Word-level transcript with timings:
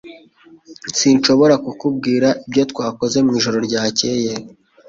Sinshobora 0.97 1.55
kukubwira 1.65 2.27
ibyo 2.45 2.63
twakoze 2.71 3.17
mwijoro 3.25 3.57
ryakeye. 3.67 4.33